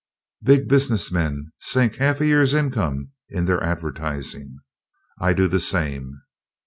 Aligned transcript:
"Big 0.41 0.67
business 0.67 1.11
men 1.11 1.51
sink 1.59 1.97
half 1.97 2.19
a 2.19 2.25
year's 2.25 2.55
income 2.55 3.11
in 3.29 3.45
their 3.45 3.61
advertising. 3.63 4.57
I 5.19 5.33
do 5.33 5.47
the 5.47 5.59
same." 5.59 6.23